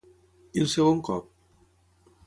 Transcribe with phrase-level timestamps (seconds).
[0.59, 1.31] I el segon cop?